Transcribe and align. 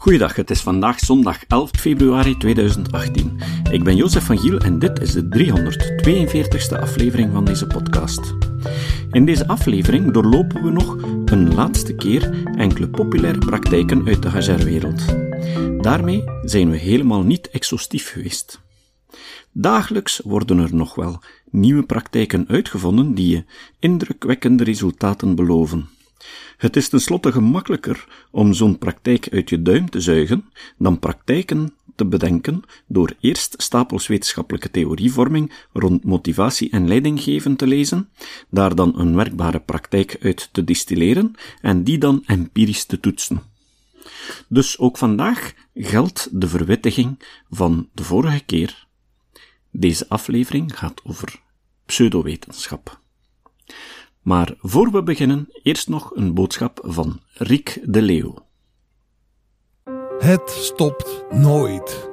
Goeiedag, 0.00 0.36
het 0.36 0.50
is 0.50 0.60
vandaag 0.60 0.98
zondag 0.98 1.44
11 1.46 1.70
februari 1.70 2.36
2018. 2.36 3.40
Ik 3.70 3.84
ben 3.84 3.96
Jozef 3.96 4.24
van 4.24 4.38
Giel 4.38 4.58
en 4.58 4.78
dit 4.78 5.00
is 5.00 5.12
de 5.12 5.22
342ste 5.22 6.80
aflevering 6.80 7.32
van 7.32 7.44
deze 7.44 7.66
podcast. 7.66 8.34
In 9.10 9.24
deze 9.24 9.48
aflevering 9.48 10.12
doorlopen 10.12 10.62
we 10.62 10.70
nog 10.70 10.96
een 11.24 11.54
laatste 11.54 11.94
keer 11.94 12.46
enkele 12.56 12.88
populaire 12.88 13.38
praktijken 13.38 14.06
uit 14.06 14.22
de 14.22 14.30
HR-wereld. 14.30 15.04
Daarmee 15.82 16.24
zijn 16.42 16.70
we 16.70 16.76
helemaal 16.76 17.22
niet 17.22 17.50
exhaustief 17.50 18.10
geweest. 18.10 18.60
Dagelijks 19.52 20.20
worden 20.24 20.58
er 20.58 20.74
nog 20.74 20.94
wel 20.94 21.22
nieuwe 21.50 21.82
praktijken 21.82 22.48
uitgevonden 22.48 23.14
die 23.14 23.28
je 23.28 23.44
indrukwekkende 23.78 24.64
resultaten 24.64 25.34
beloven. 25.34 25.97
Het 26.56 26.76
is 26.76 26.88
tenslotte 26.88 27.32
gemakkelijker 27.32 28.26
om 28.30 28.52
zo'n 28.52 28.78
praktijk 28.78 29.28
uit 29.32 29.50
je 29.50 29.62
duim 29.62 29.90
te 29.90 30.00
zuigen 30.00 30.44
dan 30.78 30.98
praktijken 30.98 31.72
te 31.98 32.06
bedenken 32.06 32.62
door 32.86 33.14
eerst 33.20 33.54
stapels 33.56 34.06
wetenschappelijke 34.06 34.70
theorievorming 34.70 35.52
rond 35.72 36.04
motivatie 36.04 36.70
en 36.70 36.88
leidinggeven 36.88 37.56
te 37.56 37.66
lezen, 37.66 38.08
daar 38.50 38.74
dan 38.74 38.98
een 38.98 39.14
werkbare 39.16 39.60
praktijk 39.60 40.16
uit 40.20 40.48
te 40.52 40.64
distilleren 40.64 41.34
en 41.60 41.84
die 41.84 41.98
dan 41.98 42.22
empirisch 42.26 42.84
te 42.84 43.00
toetsen. 43.00 43.42
Dus 44.48 44.78
ook 44.78 44.98
vandaag 44.98 45.52
geldt 45.74 46.28
de 46.32 46.48
verwittiging 46.48 47.18
van 47.50 47.88
de 47.92 48.04
vorige 48.04 48.44
keer. 48.44 48.86
Deze 49.70 50.08
aflevering 50.08 50.78
gaat 50.78 51.00
over 51.04 51.40
pseudowetenschap. 51.86 53.00
Maar 54.28 54.54
voor 54.58 54.90
we 54.90 55.02
beginnen, 55.02 55.48
eerst 55.62 55.88
nog 55.88 56.10
een 56.14 56.34
boodschap 56.34 56.80
van 56.82 57.20
Riek 57.32 57.80
de 57.84 58.02
Leeuw. 58.02 58.34
Het 60.18 60.50
stopt 60.50 61.24
nooit. 61.30 62.10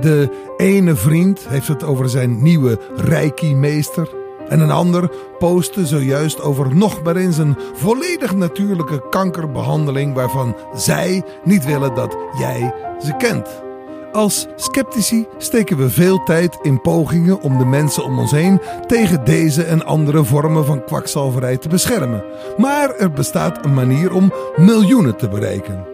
De 0.00 0.52
ene 0.56 0.94
vriend 0.94 1.48
heeft 1.48 1.68
het 1.68 1.82
over 1.82 2.08
zijn 2.08 2.42
nieuwe 2.42 2.78
reiki-meester. 2.96 4.08
En 4.48 4.60
een 4.60 4.70
ander 4.70 5.10
postte 5.38 5.86
zojuist 5.86 6.40
over 6.40 6.76
nog 6.76 7.02
maar 7.02 7.16
eens 7.16 7.38
een 7.38 7.56
volledig 7.74 8.34
natuurlijke 8.34 9.08
kankerbehandeling 9.08 10.14
waarvan 10.14 10.56
zij 10.74 11.24
niet 11.44 11.64
willen 11.64 11.94
dat 11.94 12.16
jij 12.38 12.74
ze 13.00 13.16
kent. 13.16 13.69
Als 14.12 14.46
sceptici 14.56 15.26
steken 15.38 15.76
we 15.76 15.90
veel 15.90 16.22
tijd 16.24 16.58
in 16.62 16.80
pogingen 16.80 17.40
om 17.40 17.58
de 17.58 17.64
mensen 17.64 18.04
om 18.04 18.18
ons 18.18 18.30
heen 18.30 18.60
tegen 18.86 19.24
deze 19.24 19.62
en 19.62 19.84
andere 19.84 20.24
vormen 20.24 20.64
van 20.64 20.84
kwakzalverij 20.84 21.56
te 21.56 21.68
beschermen. 21.68 22.24
Maar 22.56 22.94
er 22.94 23.10
bestaat 23.10 23.64
een 23.64 23.74
manier 23.74 24.12
om 24.12 24.32
miljoenen 24.56 25.16
te 25.16 25.28
bereiken. 25.28 25.86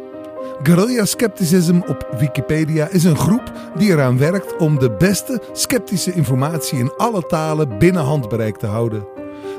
Guerrilla 0.62 1.04
Skepticism 1.04 1.80
op 1.86 2.08
Wikipedia 2.18 2.88
is 2.88 3.04
een 3.04 3.16
groep 3.16 3.52
die 3.76 3.90
eraan 3.90 4.18
werkt 4.18 4.56
om 4.56 4.78
de 4.78 4.90
beste 4.90 5.42
sceptische 5.52 6.12
informatie 6.12 6.78
in 6.78 6.92
alle 6.96 7.22
talen 7.22 7.78
binnen 7.78 8.04
handbereik 8.04 8.56
te 8.56 8.66
houden. 8.66 9.06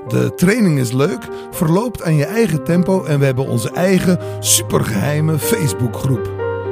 De 0.07 0.33
training 0.35 0.79
is 0.79 0.91
leuk, 0.91 1.27
verloopt 1.51 2.03
aan 2.03 2.15
je 2.15 2.25
eigen 2.25 2.63
tempo 2.63 3.03
en 3.03 3.19
we 3.19 3.25
hebben 3.25 3.47
onze 3.47 3.71
eigen 3.71 4.19
supergeheime 4.39 5.39
Facebookgroep. 5.39 6.26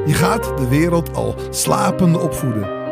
Je 0.05 0.13
gaat 0.13 0.57
de 0.57 0.67
wereld 0.67 1.15
al 1.15 1.35
slapende 1.49 2.19
opvoeden. 2.19 2.83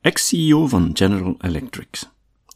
ex-CEO 0.00 0.66
van 0.66 0.90
General 0.92 1.34
Electric, 1.38 2.02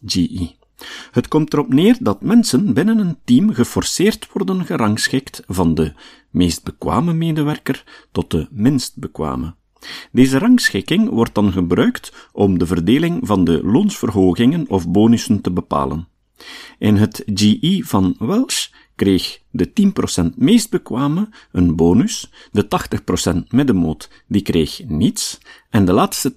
GE. 0.07 0.63
Het 1.11 1.29
komt 1.29 1.53
erop 1.53 1.73
neer 1.73 1.97
dat 2.01 2.23
mensen 2.23 2.75
binnen 2.75 2.99
een 2.99 3.19
team 3.25 3.53
geforceerd 3.55 4.29
worden 4.33 4.65
gerangschikt 4.67 5.43
van 5.47 5.75
de 5.75 5.93
meest 6.31 6.65
bekwame 6.65 7.13
medewerker 7.13 8.07
tot 8.13 8.31
de 8.31 8.49
minst 8.51 8.97
bekwame. 8.97 9.55
Deze 10.13 10.39
rangschikking 10.39 11.09
wordt 11.09 11.35
dan 11.35 11.53
gebruikt 11.53 12.29
om 12.33 12.59
de 12.59 12.67
verdeling 12.67 13.27
van 13.27 13.45
de 13.45 13.65
loonsverhogingen 13.65 14.69
of 14.69 14.89
bonussen 14.89 15.41
te 15.41 15.51
bepalen. 15.51 16.09
In 16.79 16.97
het 16.97 17.23
GE 17.35 17.83
van 17.85 18.17
Welsh 18.19 18.67
kreeg 18.95 19.41
de 19.51 19.93
10% 20.23 20.35
meest 20.37 20.71
bekwame 20.71 21.29
een 21.53 21.77
bonus, 21.77 22.31
de 22.53 22.69
80% 23.33 23.37
middenmoot 23.49 24.11
die 24.27 24.43
kreeg 24.43 24.81
niets 24.87 25.39
en 25.71 25.85
de 25.85 25.93
laatste 25.93 26.33
10% 26.33 26.37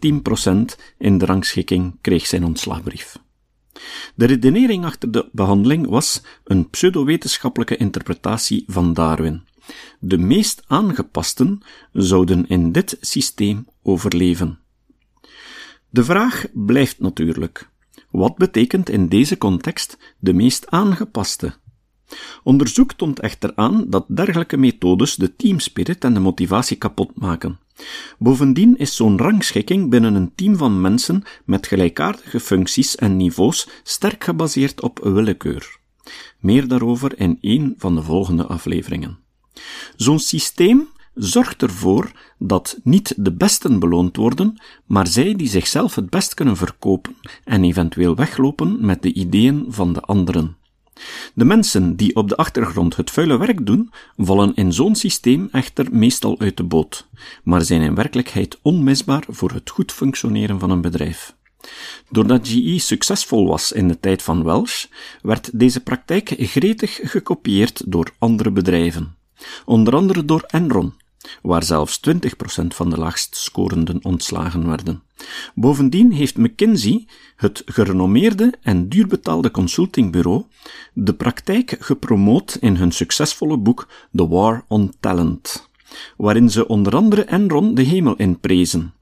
in 0.98 1.18
de 1.18 1.26
rangschikking 1.26 1.98
kreeg 2.02 2.26
zijn 2.26 2.46
ontslagbrief. 2.46 3.18
De 4.16 4.26
redenering 4.26 4.86
achter 4.86 5.12
de 5.12 5.30
behandeling 5.32 5.88
was 5.88 6.22
een 6.44 6.70
pseudowetenschappelijke 6.70 7.78
interpretatie 7.78 8.64
van 8.68 8.94
Darwin. 8.94 9.42
De 10.00 10.18
meest 10.18 10.64
aangepasten 10.68 11.60
zouden 11.94 12.48
in 12.48 12.72
dit 12.72 12.98
systeem 13.02 13.68
overleven. 13.84 14.60
De 15.90 16.04
vraag 16.04 16.46
blijft 16.54 17.00
natuurlijk: 17.00 17.70
wat 18.10 18.36
betekent 18.36 18.90
in 18.90 19.08
deze 19.08 19.38
context 19.38 19.98
de 20.20 20.34
meest 20.34 20.68
aangepaste? 20.70 21.54
Onderzoek 22.44 22.94
toont 22.94 23.20
echter 23.20 23.52
aan 23.56 23.90
dat 23.90 24.06
dergelijke 24.08 24.58
methodes 24.58 25.16
de 25.16 25.36
teamspirit 25.36 26.04
en 26.04 26.14
de 26.14 26.20
motivatie 26.20 26.78
kapot 26.78 27.20
maken. 27.20 27.60
Bovendien 28.18 28.78
is 28.78 28.96
zo'n 28.96 29.18
rangschikking 29.18 29.90
binnen 29.90 30.16
een 30.16 30.32
team 30.36 30.58
van 30.58 30.82
mensen 30.82 31.24
met 31.46 31.68
gelijkaardige 31.68 32.40
functies 32.40 32.96
en 32.96 33.18
niveaus 33.18 33.68
sterk 33.84 34.24
gebaseerd 34.24 34.82
op 34.82 35.00
willekeur. 35.04 35.80
Meer 36.40 36.68
daarover 36.68 37.20
in 37.20 37.38
een 37.42 37.76
van 37.78 37.96
de 37.96 38.04
volgende 38.04 38.46
afleveringen. 38.46 39.20
Zo'n 39.96 40.20
systeem 40.20 40.88
zorgt 41.14 41.62
ervoor 41.62 42.12
dat 42.38 42.80
niet 42.84 43.14
de 43.18 43.34
besten 43.34 43.80
beloond 43.80 44.16
worden, 44.16 44.62
maar 44.86 45.08
zij 45.08 45.36
die 45.36 45.48
zichzelf 45.48 45.96
het 45.96 46.10
best 46.10 46.34
kunnen 46.34 46.58
verkopen 46.58 47.16
en 47.44 47.64
eventueel 47.64 48.16
weglopen 48.16 48.86
met 48.86 49.02
de 49.02 49.14
ideeën 49.14 49.66
van 49.68 49.94
de 49.94 50.02
anderen. 50.02 50.58
De 51.34 51.46
mensen 51.46 51.96
die 51.96 52.16
op 52.16 52.30
de 52.30 52.36
achtergrond 52.36 52.96
het 52.96 53.12
vuile 53.12 53.38
werk 53.38 53.66
doen, 53.66 53.92
vallen 54.18 54.56
in 54.56 54.74
zo'n 54.74 54.96
systeem 54.96 55.50
echter 55.52 55.88
meestal 55.92 56.40
uit 56.40 56.58
de 56.58 56.64
boot, 56.64 57.08
maar 57.44 57.62
zijn 57.62 57.82
in 57.82 57.96
werkelijkheid 57.96 58.60
onmisbaar 58.62 59.24
voor 59.28 59.52
het 59.52 59.70
goed 59.70 59.92
functioneren 59.92 60.60
van 60.60 60.70
een 60.70 60.82
bedrijf. 60.82 61.36
Doordat 62.10 62.48
GE 62.48 62.80
succesvol 62.80 63.48
was 63.48 63.72
in 63.72 63.88
de 63.88 64.00
tijd 64.00 64.22
van 64.22 64.44
Welsh, 64.44 64.86
werd 65.22 65.60
deze 65.60 65.80
praktijk 65.84 66.34
gretig 66.38 67.00
gekopieerd 67.04 67.92
door 67.92 68.12
andere 68.18 68.52
bedrijven, 68.52 69.16
onder 69.66 69.96
andere 69.96 70.26
door 70.26 70.44
Enron, 70.48 70.94
waar 71.42 71.64
zelfs 71.64 72.00
20% 72.10 72.12
van 72.68 72.90
de 72.90 72.98
laagst 72.98 73.36
scorenden 73.36 74.00
ontslagen 74.02 74.68
werden. 74.68 75.02
Bovendien 75.56 76.12
heeft 76.12 76.38
McKinsey, 76.38 77.06
het 77.36 77.62
gerenommeerde 77.66 78.54
en 78.62 78.90
duurbetaalde 78.90 79.52
consultingbureau, 79.52 80.44
de 80.94 81.14
praktijk 81.14 81.76
gepromoot 81.80 82.58
in 82.62 82.76
hun 82.76 82.92
succesvolle 82.92 83.58
boek 83.58 83.88
The 84.16 84.28
War 84.28 84.66
on 84.68 84.94
Talent, 85.00 85.70
waarin 86.18 86.50
ze 86.50 86.68
onder 86.68 86.96
andere 86.96 87.24
Enron 87.24 87.76
de 87.76 87.82
hemel 87.82 88.16
in 88.16 88.40
prezen. 88.40 88.94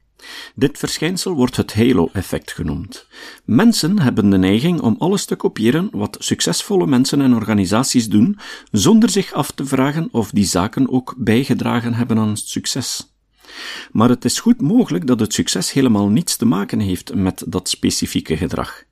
Dit 0.56 0.78
verschijnsel 0.78 1.34
wordt 1.34 1.56
het 1.56 1.74
halo-effect 1.74 2.52
genoemd. 2.52 3.08
Mensen 3.46 4.00
hebben 4.00 4.30
de 4.30 4.38
neiging 4.38 4.82
om 4.82 4.96
alles 5.00 5.26
te 5.26 5.36
kopiëren 5.36 5.90
wat 5.92 6.18
succesvolle 6.20 6.88
mensen 6.88 7.22
en 7.22 7.34
organisaties 7.34 8.10
doen, 8.10 8.40
zonder 8.72 9.10
zich 9.10 9.34
af 9.34 9.52
te 9.52 9.66
vragen 9.66 10.08
of 10.12 10.32
die 10.32 10.46
zaken 10.46 10.90
ook 10.90 11.14
bijgedragen 11.18 11.94
hebben 11.94 12.18
aan 12.18 12.30
het 12.30 12.40
succes. 12.40 13.14
Maar 13.92 14.10
het 14.10 14.26
is 14.26 14.40
goed 14.40 14.62
mogelijk 14.62 15.08
dat 15.08 15.20
het 15.20 15.34
succes 15.34 15.72
helemaal 15.72 16.08
niets 16.08 16.36
te 16.36 16.46
maken 16.46 16.80
heeft 16.80 17.14
met 17.14 17.44
dat 17.48 17.70
specifieke 17.70 18.38
gedrag. 18.38 18.84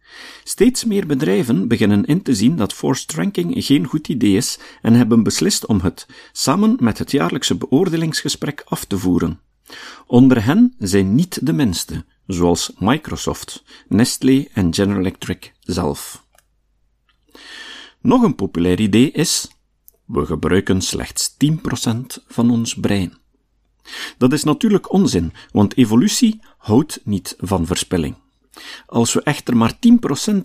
Steeds 0.44 0.84
meer 0.86 1.08
bedrijven 1.08 1.68
beginnen 1.68 2.06
in 2.06 2.22
te 2.22 2.36
zien 2.36 2.56
dat 2.56 2.74
forced 2.74 3.14
ranking 3.14 3.54
geen 3.66 3.86
goed 3.86 4.08
idee 4.08 4.36
is 4.36 4.60
en 4.82 4.94
hebben 4.94 5.24
beslist 5.24 5.66
om 5.66 5.80
het 5.80 6.06
samen 6.32 6.76
met 6.80 6.98
het 6.98 7.12
jaarlijkse 7.12 7.56
beoordelingsgesprek 7.56 8.64
af 8.66 8.86
te 8.86 8.98
voeren. 8.98 9.40
Onder 10.08 10.44
hen 10.44 10.76
zijn 10.80 11.16
niet 11.16 11.46
de 11.46 11.54
minste, 11.54 12.06
zoals 12.28 12.72
Microsoft, 12.80 13.64
Nestlé 13.88 14.46
en 14.54 14.74
General 14.74 15.00
Electric 15.00 15.54
zelf. 15.60 16.26
Nog 18.02 18.24
een 18.24 18.36
populair 18.36 18.80
idee 18.80 19.12
is: 19.12 19.52
we 20.06 20.26
gebruiken 20.26 20.82
slechts 20.82 21.36
10% 21.46 22.24
van 22.28 22.52
ons 22.52 22.74
brein. 22.74 23.18
Dat 24.18 24.34
is 24.34 24.44
natuurlijk 24.44 24.92
onzin, 24.92 25.34
want 25.52 25.78
evolutie 25.78 26.42
houdt 26.58 27.00
niet 27.04 27.36
van 27.40 27.66
verspilling. 27.66 28.16
Als 28.86 29.14
we 29.14 29.22
echter 29.24 29.58
maar 29.58 29.74
10% 29.74 29.80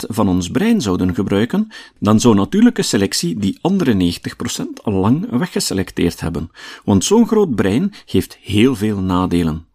van 0.07 0.27
ons 0.27 0.49
brein 0.49 0.81
zouden 0.81 1.15
gebruiken, 1.15 1.67
dan 1.99 2.19
zou 2.19 2.35
natuurlijke 2.35 2.81
selectie 2.81 3.39
die 3.39 3.57
andere 3.61 3.93
90% 3.93 4.65
al 4.83 4.93
lang 4.93 5.29
weggeselecteerd 5.29 6.19
hebben, 6.19 6.51
want 6.83 7.03
zo'n 7.03 7.27
groot 7.27 7.55
brein 7.55 7.93
heeft 8.05 8.37
heel 8.41 8.75
veel 8.75 8.99
nadelen. 8.99 9.67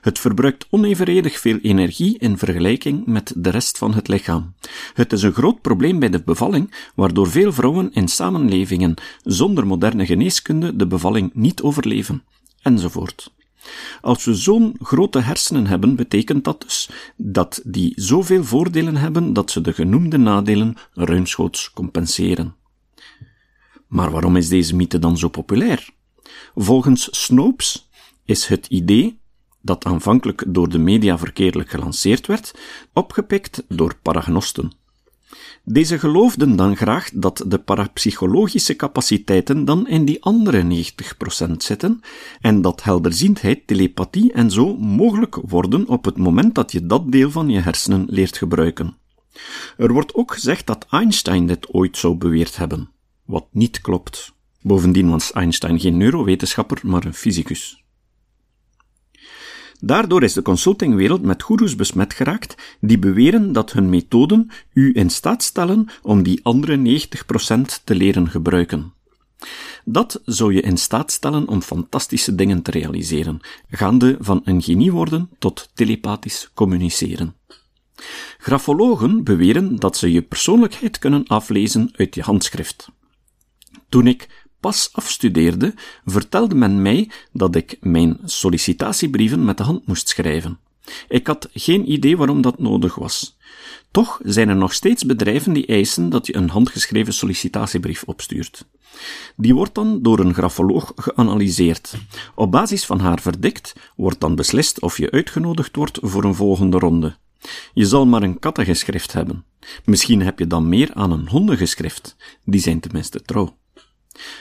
Het 0.00 0.18
verbruikt 0.18 0.66
onevenredig 0.70 1.38
veel 1.38 1.58
energie 1.62 2.18
in 2.18 2.38
vergelijking 2.38 3.06
met 3.06 3.32
de 3.36 3.50
rest 3.50 3.78
van 3.78 3.94
het 3.94 4.08
lichaam. 4.08 4.54
Het 4.94 5.12
is 5.12 5.22
een 5.22 5.32
groot 5.32 5.60
probleem 5.60 5.98
bij 5.98 6.10
de 6.10 6.22
bevalling, 6.22 6.74
waardoor 6.94 7.30
veel 7.30 7.52
vrouwen 7.52 7.92
in 7.92 8.08
samenlevingen 8.08 8.94
zonder 9.24 9.66
moderne 9.66 10.06
geneeskunde 10.06 10.76
de 10.76 10.86
bevalling 10.86 11.30
niet 11.34 11.62
overleven, 11.62 12.22
enzovoort. 12.62 13.34
Als 14.00 14.24
we 14.24 14.34
zo'n 14.34 14.76
grote 14.82 15.18
hersenen 15.18 15.66
hebben, 15.66 15.96
betekent 15.96 16.44
dat 16.44 16.60
dus 16.60 16.90
dat 17.16 17.60
die 17.64 17.92
zoveel 17.96 18.44
voordelen 18.44 18.96
hebben 18.96 19.32
dat 19.32 19.50
ze 19.50 19.60
de 19.60 19.72
genoemde 19.72 20.16
nadelen 20.16 20.76
ruimschoots 20.92 21.70
compenseren. 21.70 22.54
Maar 23.86 24.10
waarom 24.10 24.36
is 24.36 24.48
deze 24.48 24.76
mythe 24.76 24.98
dan 24.98 25.18
zo 25.18 25.28
populair? 25.28 25.88
Volgens 26.54 27.08
Snopes 27.24 27.88
is 28.24 28.46
het 28.46 28.66
idee 28.66 29.18
dat 29.60 29.84
aanvankelijk 29.84 30.44
door 30.46 30.68
de 30.68 30.78
media 30.78 31.18
verkeerdelijk 31.18 31.70
gelanceerd 31.70 32.26
werd, 32.26 32.54
opgepikt 32.92 33.64
door 33.68 33.96
paragnosten. 34.02 34.72
Deze 35.64 35.98
geloofden 35.98 36.56
dan 36.56 36.76
graag 36.76 37.10
dat 37.14 37.44
de 37.46 37.58
parapsychologische 37.58 38.76
capaciteiten 38.76 39.64
dan 39.64 39.88
in 39.88 40.04
die 40.04 40.22
andere 40.22 40.84
90% 41.48 41.50
zitten 41.56 42.00
en 42.40 42.62
dat 42.62 42.82
helderziendheid, 42.82 43.66
telepathie 43.66 44.32
en 44.32 44.50
zo 44.50 44.76
mogelijk 44.76 45.34
worden 45.34 45.88
op 45.88 46.04
het 46.04 46.16
moment 46.16 46.54
dat 46.54 46.72
je 46.72 46.86
dat 46.86 47.12
deel 47.12 47.30
van 47.30 47.48
je 47.48 47.60
hersenen 47.60 48.04
leert 48.08 48.36
gebruiken. 48.36 48.96
Er 49.76 49.92
wordt 49.92 50.14
ook 50.14 50.32
gezegd 50.32 50.66
dat 50.66 50.86
Einstein 50.90 51.46
dit 51.46 51.74
ooit 51.74 51.96
zou 51.96 52.14
beweerd 52.14 52.56
hebben, 52.56 52.90
wat 53.24 53.46
niet 53.50 53.80
klopt. 53.80 54.34
Bovendien 54.62 55.10
was 55.10 55.32
Einstein 55.32 55.80
geen 55.80 55.96
neurowetenschapper, 55.96 56.80
maar 56.82 57.04
een 57.04 57.14
fysicus. 57.14 57.84
Daardoor 59.80 60.22
is 60.22 60.32
de 60.32 60.42
consultingwereld 60.42 61.22
met 61.22 61.42
goeroes 61.42 61.76
besmet 61.76 62.14
geraakt 62.14 62.76
die 62.80 62.98
beweren 62.98 63.52
dat 63.52 63.72
hun 63.72 63.88
methoden 63.88 64.50
u 64.72 64.90
in 64.94 65.10
staat 65.10 65.42
stellen 65.42 65.88
om 66.02 66.22
die 66.22 66.40
andere 66.42 66.76
90% 66.76 67.60
te 67.84 67.94
leren 67.94 68.30
gebruiken. 68.30 68.92
Dat 69.84 70.20
zou 70.24 70.54
je 70.54 70.60
in 70.60 70.76
staat 70.76 71.12
stellen 71.12 71.48
om 71.48 71.62
fantastische 71.62 72.34
dingen 72.34 72.62
te 72.62 72.70
realiseren, 72.70 73.40
gaande 73.70 74.16
van 74.20 74.40
een 74.44 74.62
genie 74.62 74.92
worden 74.92 75.30
tot 75.38 75.70
telepathisch 75.74 76.50
communiceren. 76.54 77.34
Grafologen 78.38 79.24
beweren 79.24 79.76
dat 79.76 79.96
ze 79.96 80.12
je 80.12 80.22
persoonlijkheid 80.22 80.98
kunnen 80.98 81.26
aflezen 81.26 81.90
uit 81.92 82.14
je 82.14 82.22
handschrift. 82.22 82.88
Toen 83.88 84.06
ik 84.06 84.45
pas 84.66 84.88
afstudeerde, 84.92 85.74
vertelde 86.04 86.54
men 86.54 86.82
mij 86.82 87.10
dat 87.32 87.54
ik 87.54 87.76
mijn 87.80 88.18
sollicitatiebrieven 88.24 89.44
met 89.44 89.56
de 89.56 89.62
hand 89.62 89.86
moest 89.86 90.08
schrijven. 90.08 90.58
Ik 91.08 91.26
had 91.26 91.48
geen 91.52 91.92
idee 91.92 92.16
waarom 92.16 92.40
dat 92.40 92.58
nodig 92.58 92.94
was. 92.94 93.36
Toch 93.90 94.20
zijn 94.22 94.48
er 94.48 94.56
nog 94.56 94.72
steeds 94.72 95.04
bedrijven 95.04 95.52
die 95.52 95.66
eisen 95.66 96.08
dat 96.08 96.26
je 96.26 96.36
een 96.36 96.48
handgeschreven 96.48 97.12
sollicitatiebrief 97.12 98.02
opstuurt. 98.02 98.66
Die 99.36 99.54
wordt 99.54 99.74
dan 99.74 100.02
door 100.02 100.18
een 100.18 100.34
grafoloog 100.34 100.92
geanalyseerd. 100.96 101.94
Op 102.34 102.50
basis 102.50 102.86
van 102.86 103.00
haar 103.00 103.20
verdikt 103.20 103.72
wordt 103.96 104.20
dan 104.20 104.34
beslist 104.34 104.80
of 104.80 104.98
je 104.98 105.10
uitgenodigd 105.10 105.76
wordt 105.76 105.98
voor 106.02 106.24
een 106.24 106.34
volgende 106.34 106.78
ronde. 106.78 107.16
Je 107.72 107.86
zal 107.86 108.06
maar 108.06 108.22
een 108.22 108.38
kattengeschrift 108.38 109.12
hebben. 109.12 109.44
Misschien 109.84 110.22
heb 110.22 110.38
je 110.38 110.46
dan 110.46 110.68
meer 110.68 110.90
aan 110.94 111.10
een 111.10 111.28
hondengeschrift. 111.28 112.16
Die 112.44 112.60
zijn 112.60 112.80
tenminste 112.80 113.22
trouw. 113.22 113.56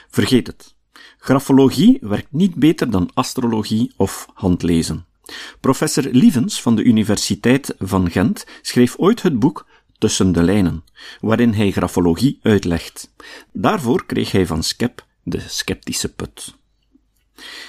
Vergeet 0.10 0.48
het. 0.48 0.76
Grafologie 1.18 1.98
werkt 2.02 2.32
niet 2.32 2.56
beter 2.56 2.90
dan 2.90 3.10
astrologie 3.14 3.92
of 3.98 4.28
handlezen. 4.34 5.06
Professor 5.60 6.04
Lievens 6.12 6.62
van 6.62 6.76
de 6.76 6.84
Universiteit 6.84 7.76
van 7.80 8.12
Gent 8.12 8.46
schreef 8.62 8.96
ooit 8.98 9.22
het 9.22 9.40
boek 9.40 9.66
Tussen 9.98 10.32
de 10.32 10.44
lijnen, 10.44 10.84
waarin 11.22 11.54
hij 11.54 11.72
grafologie 11.72 12.40
uitlegt. 12.42 13.14
Daarvoor 13.52 14.06
kreeg 14.06 14.32
hij 14.32 14.46
van 14.46 14.64
Skep 14.64 15.06
de 15.24 15.40
sceptische 15.40 16.14
put. 16.14 16.56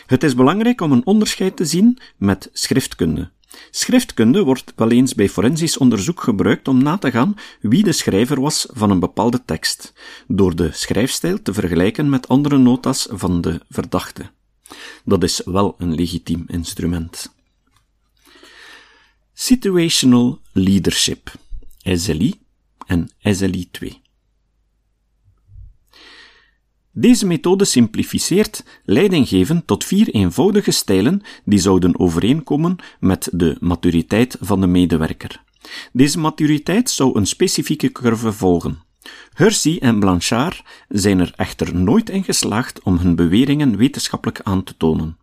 Het 0.07 0.23
is 0.23 0.35
belangrijk 0.35 0.81
om 0.81 0.93
een 0.93 1.07
onderscheid 1.07 1.57
te 1.57 1.65
zien 1.65 1.99
met 2.17 2.51
schriftkunde, 2.53 3.31
Schriftkunde 3.71 4.43
wordt 4.43 4.73
wel 4.77 4.91
eens 4.91 5.15
bij 5.15 5.29
forensisch 5.29 5.79
onderzoek 5.79 6.21
gebruikt 6.21 6.69
om 6.69 6.83
na 6.83 6.99
te 6.99 7.11
gaan 7.11 7.35
wie 7.61 7.85
de 7.85 7.93
schrijver 7.93 8.41
was 8.41 8.67
van 8.71 8.91
een 8.91 9.01
bepaalde 9.01 9.45
tekst, 9.45 9.93
door 10.27 10.57
de 10.57 10.73
schrijfstijl 10.73 11.43
te 11.43 11.53
vergelijken 11.53 12.09
met 12.09 12.29
andere 12.29 12.59
notas 12.59 13.07
van 13.11 13.41
de 13.41 13.61
verdachte. 13.69 14.31
Dat 15.05 15.23
is 15.23 15.41
wel 15.45 15.75
een 15.79 15.95
legitiem 15.95 16.45
instrument. 16.47 17.35
Situational 19.33 20.39
Leadership, 20.53 21.33
SLI 21.79 22.35
en 22.87 23.11
SLI 23.21 23.71
2. 23.71 24.05
Deze 26.99 27.27
methode 27.27 27.65
simplificeert 27.65 28.65
leidinggeven 28.85 29.65
tot 29.65 29.85
vier 29.85 30.09
eenvoudige 30.09 30.71
stijlen 30.71 31.23
die 31.45 31.59
zouden 31.59 31.99
overeenkomen 31.99 32.77
met 33.01 33.29
de 33.33 33.57
maturiteit 33.61 34.37
van 34.41 34.61
de 34.61 34.67
medewerker. 34.67 35.43
Deze 35.93 36.19
maturiteit 36.19 36.91
zou 36.91 37.19
een 37.19 37.27
specifieke 37.27 37.93
curve 37.93 38.33
volgen. 38.33 38.79
Hersey 39.33 39.79
en 39.81 39.99
Blanchard 39.99 40.63
zijn 40.89 41.19
er 41.19 41.33
echter 41.37 41.75
nooit 41.75 42.11
in 42.11 42.25
geslaagd 42.25 42.83
om 42.83 42.97
hun 42.97 43.17
beweringen 43.17 43.77
wetenschappelijk 43.77 44.41
aan 44.43 44.65
te 44.65 44.77
tonen. 44.77 45.17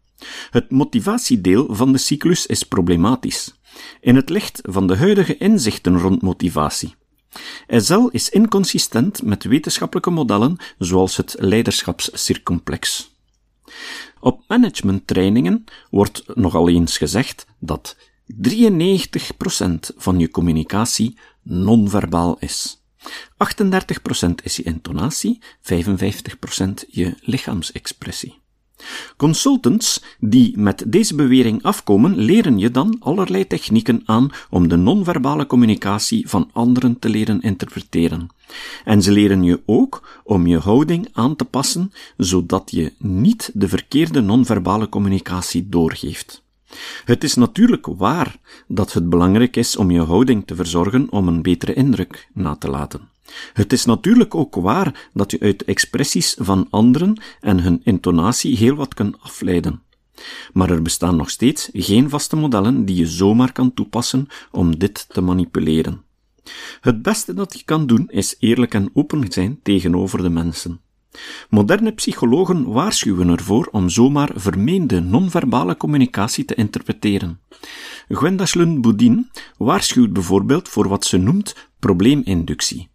Het 0.50 0.72
motivatiedeel 0.72 1.68
van 1.70 1.92
de 1.92 1.98
cyclus 1.98 2.46
is 2.46 2.64
problematisch, 2.64 3.60
in 4.02 4.16
het 4.16 4.30
licht 4.30 4.60
van 4.62 4.88
de 4.88 4.98
huidige 4.98 5.38
inzichten 5.38 6.00
rond 6.00 6.22
motivatie. 6.22 6.96
SL 7.68 8.08
is 8.12 8.30
inconsistent 8.30 9.24
met 9.24 9.44
wetenschappelijke 9.44 10.10
modellen 10.10 10.58
zoals 10.78 11.18
het 11.18 11.36
leiderschapscircumplex. 11.40 13.12
Op 14.20 14.44
managementtrainingen 14.48 15.64
wordt 15.90 16.24
nogal 16.36 16.70
eens 16.70 16.98
gezegd 16.98 17.46
dat 17.60 17.96
93% 18.34 19.96
van 19.98 20.20
je 20.20 20.30
communicatie 20.30 21.18
non-verbaal 21.42 22.38
is. 22.40 22.82
38% 23.04 24.30
is 24.44 24.56
je 24.56 24.64
intonatie, 24.64 25.42
55% 25.62 26.88
je 26.88 27.14
lichaamsexpressie. 27.22 28.43
Consultants 29.18 30.04
die 30.20 30.58
met 30.58 30.84
deze 30.88 31.16
bewering 31.16 31.64
afkomen, 31.64 32.18
leren 32.18 32.58
je 32.58 32.72
dan 32.72 32.98
allerlei 33.00 33.48
technieken 33.48 34.02
aan 34.06 34.30
om 34.50 34.68
de 34.68 34.76
non-verbale 34.76 35.46
communicatie 35.46 36.30
van 36.30 36.50
anderen 36.54 37.00
te 37.00 37.10
leren 37.10 37.42
interpreteren. 37.42 38.30
En 38.86 39.02
ze 39.02 39.12
leren 39.12 39.44
je 39.44 39.62
ook 39.66 40.22
om 40.24 40.48
je 40.48 40.58
houding 40.58 41.10
aan 41.14 41.36
te 41.36 41.46
passen, 41.46 41.92
zodat 42.18 42.72
je 42.72 42.94
niet 42.98 43.52
de 43.54 43.68
verkeerde 43.68 44.22
non-verbale 44.22 44.90
communicatie 44.90 45.70
doorgeeft. 45.70 46.44
Het 47.06 47.24
is 47.24 47.36
natuurlijk 47.36 47.86
waar 47.86 48.36
dat 48.68 48.94
het 48.94 49.10
belangrijk 49.10 49.56
is 49.56 49.76
om 49.76 49.92
je 49.92 50.02
houding 50.02 50.48
te 50.48 50.56
verzorgen 50.56 51.12
om 51.12 51.28
een 51.28 51.42
betere 51.42 51.74
indruk 51.74 52.28
na 52.34 52.56
te 52.56 52.70
laten. 52.70 53.13
Het 53.54 53.74
is 53.74 53.86
natuurlijk 53.86 54.36
ook 54.36 54.56
waar 54.56 55.10
dat 55.14 55.32
je 55.32 55.40
uit 55.40 55.64
expressies 55.64 56.36
van 56.40 56.68
anderen 56.70 57.22
en 57.40 57.60
hun 57.60 57.82
intonatie 57.84 58.58
heel 58.58 58.76
wat 58.76 58.94
kunt 58.94 59.22
afleiden. 59.22 59.82
Maar 60.54 60.70
er 60.70 60.82
bestaan 60.82 61.16
nog 61.16 61.30
steeds 61.30 61.70
geen 61.74 62.10
vaste 62.10 62.36
modellen 62.36 62.86
die 62.86 62.96
je 62.96 63.08
zomaar 63.08 63.52
kan 63.52 63.74
toepassen 63.74 64.28
om 64.52 64.78
dit 64.78 65.06
te 65.10 65.22
manipuleren. 65.22 66.04
Het 66.82 67.02
beste 67.02 67.34
dat 67.34 67.58
je 67.60 67.66
kan 67.66 67.88
doen 67.88 68.10
is 68.10 68.36
eerlijk 68.40 68.74
en 68.74 68.90
open 68.94 69.32
zijn 69.32 69.60
tegenover 69.64 70.22
de 70.22 70.30
mensen. 70.30 70.82
Moderne 71.50 71.92
psychologen 71.92 72.72
waarschuwen 72.72 73.30
ervoor 73.30 73.68
om 73.72 73.90
zomaar 73.90 74.30
vermeende 74.36 75.00
non-verbale 75.00 75.78
communicatie 75.78 76.46
te 76.46 76.56
interpreteren. 76.56 77.40
Gwenda 78.08 78.46
Schlund-Boudin 78.46 79.30
waarschuwt 79.58 80.14
bijvoorbeeld 80.14 80.70
voor 80.70 80.88
wat 80.88 81.06
ze 81.06 81.18
noemt 81.18 81.56
probleeminductie. 81.80 82.90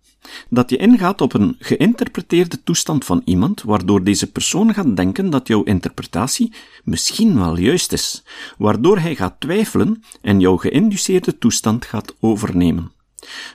Dat 0.51 0.71
je 0.71 0.77
ingaat 0.77 1.21
op 1.21 1.35
een 1.35 1.57
geïnterpreteerde 1.59 2.63
toestand 2.63 3.05
van 3.05 3.23
iemand, 3.25 3.63
waardoor 3.63 4.05
deze 4.05 4.33
persoon 4.33 4.75
gaat 4.75 4.97
denken 4.97 5.31
dat 5.31 5.49
jouw 5.49 5.63
interpretatie 5.63 6.53
misschien 6.85 7.39
wel 7.39 7.59
juist 7.59 7.93
is, 7.93 8.23
waardoor 8.59 8.99
hij 8.99 9.15
gaat 9.15 9.41
twijfelen 9.41 10.03
en 10.21 10.41
jouw 10.41 10.57
geïnduceerde 10.57 11.39
toestand 11.39 11.85
gaat 11.85 12.15
overnemen. 12.21 12.93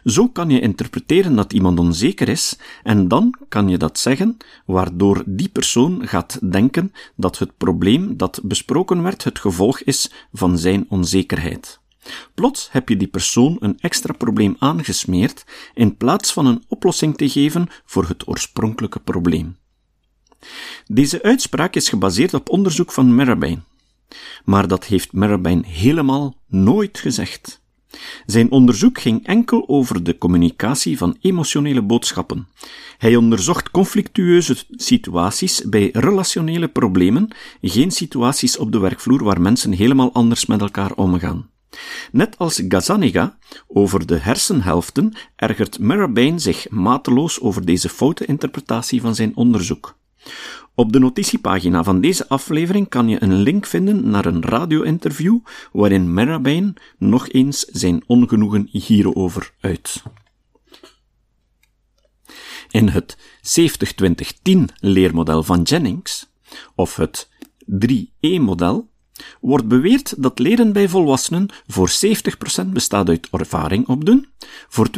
Zo 0.06 0.28
kan 0.28 0.50
je 0.50 0.60
interpreteren 0.60 1.36
dat 1.36 1.54
iemand 1.54 1.80
onzeker 1.80 2.30
is, 2.30 2.58
en 2.84 3.08
dan 3.08 3.36
kan 3.50 3.70
je 3.70 3.78
dat 3.78 4.00
zeggen, 4.00 4.38
waardoor 4.66 5.24
die 5.26 5.50
persoon 5.50 6.08
gaat 6.08 6.52
denken 6.52 6.92
dat 7.16 7.40
het 7.40 7.58
probleem 7.58 8.18
dat 8.18 8.40
besproken 8.44 9.04
werd 9.04 9.24
het 9.24 9.40
gevolg 9.40 9.82
is 9.82 10.12
van 10.34 10.58
zijn 10.58 10.86
onzekerheid. 10.90 11.82
Plots 12.34 12.72
heb 12.72 12.90
je 12.90 12.98
die 12.98 13.08
persoon 13.08 13.58
een 13.60 13.80
extra 13.80 14.14
probleem 14.14 14.56
aangesmeerd 14.60 15.46
in 15.74 15.98
plaats 15.98 16.34
van 16.34 16.46
een 16.46 16.64
oplossing 16.68 17.18
te 17.18 17.30
geven 17.30 17.68
voor 17.86 18.08
het 18.08 18.28
oorspronkelijke 18.28 19.00
probleem. 19.00 19.58
Deze 20.86 21.24
uitspraak 21.24 21.76
is 21.76 21.90
gebaseerd 21.90 22.34
op 22.34 22.50
onderzoek 22.50 22.92
van 22.92 23.16
Merabine. 23.16 23.62
Maar 24.46 24.68
dat 24.68 24.86
heeft 24.86 25.14
Merabine 25.14 25.66
helemaal 25.66 26.36
nooit 26.48 27.00
gezegd. 27.00 27.62
Zijn 28.26 28.52
onderzoek 28.52 29.00
ging 29.00 29.26
enkel 29.26 29.68
over 29.68 30.04
de 30.04 30.18
communicatie 30.18 30.98
van 30.98 31.18
emotionele 31.22 31.82
boodschappen. 31.82 32.48
Hij 32.98 33.16
onderzocht 33.16 33.72
conflictueuze 33.72 34.56
situaties 34.70 35.64
bij 35.70 35.90
relationele 35.94 36.68
problemen, 36.68 37.28
geen 37.62 37.92
situaties 37.92 38.58
op 38.58 38.72
de 38.72 38.80
werkvloer 38.80 39.24
waar 39.24 39.42
mensen 39.42 39.72
helemaal 39.72 40.14
anders 40.14 40.46
met 40.46 40.62
elkaar 40.62 40.94
omgaan. 40.94 41.52
Net 42.12 42.38
als 42.38 42.62
Gazzaniga 42.68 43.38
over 43.68 44.06
de 44.06 44.18
hersenhelften 44.18 45.14
ergert 45.36 45.80
Merabane 45.80 46.40
zich 46.40 46.70
mateloos 46.70 47.42
over 47.42 47.66
deze 47.66 47.90
foute 47.90 48.26
interpretatie 48.26 49.02
van 49.02 49.16
zijn 49.16 49.36
onderzoek. 49.36 49.96
Op 50.76 50.92
de 50.92 51.00
notitiepagina 51.00 51.84
van 51.84 52.02
deze 52.02 52.28
aflevering 52.28 52.90
kan 52.90 53.08
je 53.08 53.24
een 53.24 53.36
link 53.36 53.66
vinden 53.66 54.10
naar 54.10 54.26
een 54.26 54.42
radio-interview 54.42 55.40
waarin 55.72 56.14
Merabane 56.14 56.74
nog 56.98 57.30
eens 57.30 57.60
zijn 57.60 58.04
ongenoegen 58.08 58.68
hierover 58.72 59.54
uit. 59.60 60.04
In 62.70 62.88
het 62.88 63.18
70-20-10 64.52 64.58
leermodel 64.80 65.44
van 65.44 65.62
Jennings, 65.62 66.30
of 66.76 66.96
het 66.96 67.30
3E-model, 67.66 68.90
wordt 69.42 69.68
beweerd 69.68 70.24
dat 70.24 70.40
leren 70.40 70.74
bij 70.74 70.90
volwassenen 70.90 71.50
voor 71.68 71.90
70% 72.64 72.68
bestaat 72.68 73.10
uit 73.10 73.28
ervaring 73.32 73.88
opdoen, 73.88 74.28
voor 74.68 74.90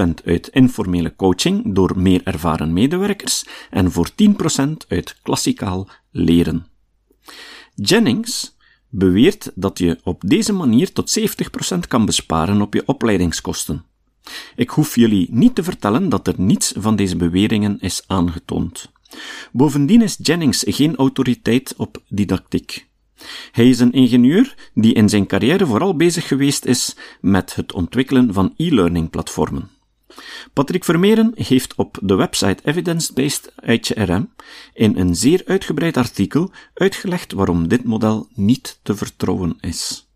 20% 0.00 0.08
uit 0.24 0.48
informele 0.48 1.16
coaching 1.16 1.74
door 1.74 1.98
meer 1.98 2.20
ervaren 2.24 2.72
medewerkers 2.72 3.44
en 3.70 3.92
voor 3.92 4.10
10% 4.10 4.70
uit 4.88 5.16
klassikaal 5.22 5.88
leren. 6.10 6.66
Jennings 7.74 8.56
beweert 8.88 9.52
dat 9.54 9.78
je 9.78 9.98
op 10.04 10.22
deze 10.26 10.52
manier 10.52 10.92
tot 10.92 11.18
70% 11.74 11.78
kan 11.88 12.04
besparen 12.04 12.60
op 12.60 12.74
je 12.74 12.82
opleidingskosten. 12.86 13.84
Ik 14.56 14.70
hoef 14.70 14.94
jullie 14.94 15.28
niet 15.30 15.54
te 15.54 15.62
vertellen 15.62 16.08
dat 16.08 16.26
er 16.26 16.34
niets 16.36 16.72
van 16.76 16.96
deze 16.96 17.16
beweringen 17.16 17.80
is 17.80 18.02
aangetoond. 18.06 18.90
Bovendien 19.52 20.02
is 20.02 20.18
Jennings 20.22 20.64
geen 20.66 20.96
autoriteit 20.96 21.74
op 21.76 22.02
didactiek. 22.08 22.85
Hij 23.52 23.68
is 23.68 23.80
een 23.80 23.92
ingenieur 23.92 24.54
die 24.74 24.94
in 24.94 25.08
zijn 25.08 25.26
carrière 25.26 25.66
vooral 25.66 25.96
bezig 25.96 26.28
geweest 26.28 26.64
is 26.64 26.96
met 27.20 27.54
het 27.54 27.72
ontwikkelen 27.72 28.32
van 28.32 28.54
e-learning 28.56 29.10
platformen. 29.10 29.70
Patrick 30.52 30.84
Vermeeren 30.84 31.32
heeft 31.34 31.74
op 31.74 31.98
de 32.02 32.14
website 32.14 32.62
Evidence-Based 32.64 33.52
HRM 33.56 34.30
in 34.74 34.96
een 34.96 35.14
zeer 35.14 35.42
uitgebreid 35.46 35.96
artikel 35.96 36.50
uitgelegd 36.74 37.32
waarom 37.32 37.68
dit 37.68 37.84
model 37.84 38.28
niet 38.34 38.78
te 38.82 38.96
vertrouwen 38.96 39.56
is. 39.60 40.06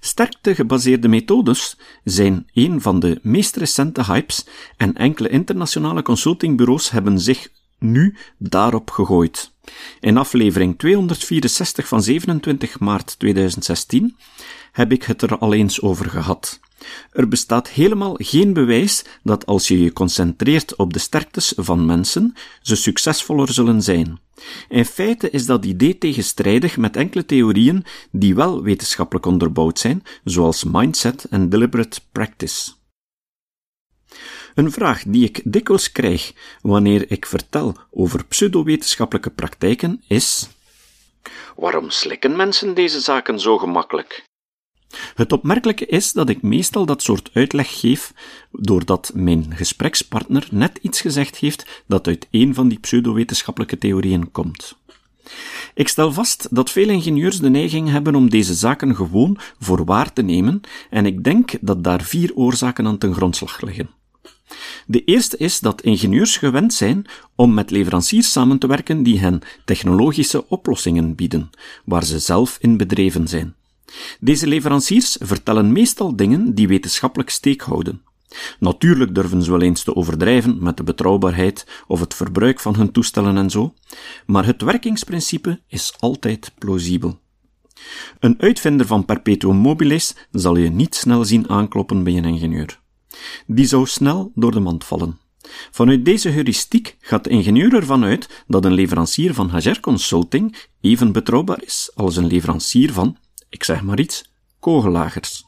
Sterkte-gebaseerde 0.00 1.08
methodes 1.08 1.76
zijn 2.04 2.46
een 2.52 2.80
van 2.80 3.00
de 3.00 3.18
meest 3.22 3.56
recente 3.56 4.04
hypes 4.04 4.46
en 4.76 4.94
enkele 4.94 5.28
internationale 5.28 6.02
consultingbureaus 6.02 6.90
hebben 6.90 7.20
zich 7.20 7.48
nu 7.78 8.16
daarop 8.38 8.90
gegooid. 8.90 9.54
In 10.00 10.16
aflevering 10.16 10.78
264 10.78 11.88
van 11.88 12.02
27 12.02 12.80
maart 12.80 13.18
2016 13.18 14.16
heb 14.72 14.92
ik 14.92 15.02
het 15.02 15.22
er 15.22 15.38
al 15.38 15.54
eens 15.54 15.80
over 15.82 16.10
gehad. 16.10 16.60
Er 17.12 17.28
bestaat 17.28 17.68
helemaal 17.68 18.14
geen 18.18 18.52
bewijs 18.52 19.04
dat 19.22 19.46
als 19.46 19.68
je 19.68 19.82
je 19.82 19.92
concentreert 19.92 20.76
op 20.76 20.92
de 20.92 20.98
sterktes 20.98 21.52
van 21.56 21.86
mensen, 21.86 22.34
ze 22.62 22.76
succesvoller 22.76 23.52
zullen 23.52 23.82
zijn. 23.82 24.20
In 24.68 24.84
feite 24.84 25.30
is 25.30 25.46
dat 25.46 25.64
idee 25.64 25.98
tegenstrijdig 25.98 26.76
met 26.76 26.96
enkele 26.96 27.26
theorieën 27.26 27.84
die 28.10 28.34
wel 28.34 28.62
wetenschappelijk 28.62 29.26
onderbouwd 29.26 29.78
zijn, 29.78 30.02
zoals 30.24 30.64
mindset 30.64 31.24
en 31.24 31.48
deliberate 31.48 32.00
practice. 32.12 32.75
Een 34.56 34.72
vraag 34.72 35.02
die 35.06 35.24
ik 35.24 35.40
dikwijls 35.44 35.92
krijg 35.92 36.32
wanneer 36.62 37.10
ik 37.10 37.26
vertel 37.26 37.76
over 37.90 38.24
pseudowetenschappelijke 38.24 39.30
praktijken 39.30 40.02
is: 40.08 40.48
Waarom 41.56 41.90
slikken 41.90 42.36
mensen 42.36 42.74
deze 42.74 43.00
zaken 43.00 43.40
zo 43.40 43.58
gemakkelijk? 43.58 44.24
Het 45.14 45.32
opmerkelijke 45.32 45.86
is 45.86 46.12
dat 46.12 46.28
ik 46.28 46.42
meestal 46.42 46.86
dat 46.86 47.02
soort 47.02 47.30
uitleg 47.32 47.80
geef 47.80 48.12
doordat 48.50 49.10
mijn 49.14 49.54
gesprekspartner 49.54 50.48
net 50.50 50.78
iets 50.82 51.00
gezegd 51.00 51.36
heeft 51.36 51.82
dat 51.86 52.06
uit 52.06 52.26
een 52.30 52.54
van 52.54 52.68
die 52.68 52.78
pseudowetenschappelijke 52.78 53.78
theorieën 53.78 54.30
komt. 54.30 54.76
Ik 55.74 55.88
stel 55.88 56.12
vast 56.12 56.48
dat 56.50 56.70
veel 56.70 56.88
ingenieurs 56.88 57.38
de 57.38 57.50
neiging 57.50 57.90
hebben 57.90 58.14
om 58.14 58.30
deze 58.30 58.54
zaken 58.54 58.96
gewoon 58.96 59.38
voor 59.58 59.84
waar 59.84 60.12
te 60.12 60.22
nemen, 60.22 60.60
en 60.90 61.06
ik 61.06 61.24
denk 61.24 61.52
dat 61.60 61.84
daar 61.84 62.02
vier 62.02 62.34
oorzaken 62.34 62.86
aan 62.86 62.98
ten 62.98 63.14
grondslag 63.14 63.60
liggen. 63.60 63.95
De 64.86 65.04
eerste 65.04 65.36
is 65.36 65.60
dat 65.60 65.82
ingenieurs 65.82 66.36
gewend 66.36 66.74
zijn 66.74 67.06
om 67.34 67.54
met 67.54 67.70
leveranciers 67.70 68.32
samen 68.32 68.58
te 68.58 68.66
werken 68.66 69.02
die 69.02 69.18
hen 69.18 69.40
technologische 69.64 70.48
oplossingen 70.48 71.14
bieden, 71.14 71.50
waar 71.84 72.04
ze 72.04 72.18
zelf 72.18 72.56
in 72.60 72.76
bedreven 72.76 73.28
zijn. 73.28 73.54
Deze 74.20 74.46
leveranciers 74.46 75.16
vertellen 75.20 75.72
meestal 75.72 76.16
dingen 76.16 76.54
die 76.54 76.68
wetenschappelijk 76.68 77.30
steek 77.30 77.60
houden. 77.60 78.02
Natuurlijk 78.58 79.14
durven 79.14 79.42
ze 79.42 79.50
wel 79.50 79.60
eens 79.60 79.82
te 79.82 79.94
overdrijven 79.94 80.62
met 80.62 80.76
de 80.76 80.82
betrouwbaarheid 80.82 81.66
of 81.86 82.00
het 82.00 82.14
verbruik 82.14 82.60
van 82.60 82.76
hun 82.76 82.92
toestellen 82.92 83.36
en 83.36 83.50
zo, 83.50 83.74
maar 84.26 84.46
het 84.46 84.62
werkingsprincipe 84.62 85.60
is 85.68 85.94
altijd 85.98 86.52
plausibel. 86.58 87.18
Een 88.20 88.40
uitvinder 88.40 88.86
van 88.86 89.04
perpetuum 89.04 89.56
mobilis 89.56 90.14
zal 90.30 90.56
je 90.56 90.68
niet 90.68 90.94
snel 90.94 91.24
zien 91.24 91.48
aankloppen 91.48 92.04
bij 92.04 92.16
een 92.16 92.24
ingenieur. 92.24 92.80
Die 93.46 93.66
zou 93.66 93.86
snel 93.86 94.32
door 94.34 94.50
de 94.50 94.60
mand 94.60 94.84
vallen. 94.84 95.18
Vanuit 95.70 96.04
deze 96.04 96.28
heuristiek 96.28 96.96
gaat 97.00 97.24
de 97.24 97.30
ingenieur 97.30 97.74
ervan 97.74 98.04
uit 98.04 98.44
dat 98.46 98.64
een 98.64 98.72
leverancier 98.72 99.34
van 99.34 99.50
HR 99.50 99.80
Consulting 99.80 100.56
even 100.80 101.12
betrouwbaar 101.12 101.62
is 101.62 101.90
als 101.94 102.16
een 102.16 102.26
leverancier 102.26 102.92
van, 102.92 103.16
ik 103.48 103.64
zeg 103.64 103.82
maar 103.82 104.00
iets, 104.00 104.32
kogellagers. 104.60 105.44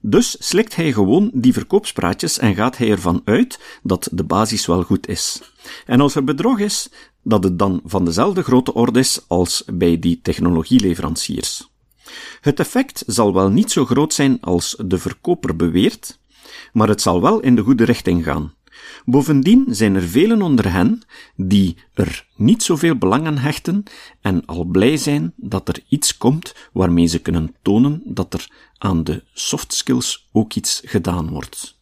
Dus 0.00 0.36
slikt 0.38 0.76
hij 0.76 0.92
gewoon 0.92 1.30
die 1.34 1.52
verkoopspraatjes 1.52 2.38
en 2.38 2.54
gaat 2.54 2.76
hij 2.76 2.90
ervan 2.90 3.22
uit 3.24 3.60
dat 3.82 4.08
de 4.12 4.24
basis 4.24 4.66
wel 4.66 4.82
goed 4.82 5.08
is. 5.08 5.40
En 5.86 6.00
als 6.00 6.14
er 6.14 6.24
bedrog 6.24 6.58
is, 6.58 6.88
dat 7.22 7.44
het 7.44 7.58
dan 7.58 7.80
van 7.84 8.04
dezelfde 8.04 8.42
grote 8.42 8.74
orde 8.74 8.98
is 8.98 9.20
als 9.28 9.62
bij 9.72 9.98
die 9.98 10.20
technologieleveranciers. 10.22 11.69
Het 12.40 12.60
effect 12.60 13.02
zal 13.06 13.34
wel 13.34 13.50
niet 13.50 13.70
zo 13.70 13.84
groot 13.84 14.14
zijn 14.14 14.40
als 14.40 14.76
de 14.84 14.98
verkoper 14.98 15.56
beweert, 15.56 16.18
maar 16.72 16.88
het 16.88 17.02
zal 17.02 17.22
wel 17.22 17.40
in 17.40 17.54
de 17.54 17.62
goede 17.62 17.84
richting 17.84 18.24
gaan. 18.24 18.54
Bovendien 19.04 19.66
zijn 19.68 19.94
er 19.94 20.08
velen 20.08 20.42
onder 20.42 20.72
hen 20.72 21.02
die 21.36 21.76
er 21.94 22.26
niet 22.36 22.62
zoveel 22.62 22.96
belang 22.96 23.26
aan 23.26 23.38
hechten 23.38 23.82
en 24.20 24.46
al 24.46 24.64
blij 24.64 24.96
zijn 24.96 25.32
dat 25.36 25.68
er 25.68 25.82
iets 25.88 26.16
komt 26.16 26.54
waarmee 26.72 27.06
ze 27.06 27.18
kunnen 27.18 27.54
tonen 27.62 28.02
dat 28.04 28.34
er 28.34 28.50
aan 28.78 29.04
de 29.04 29.24
soft 29.32 29.72
skills 29.74 30.28
ook 30.32 30.54
iets 30.54 30.82
gedaan 30.84 31.28
wordt. 31.28 31.78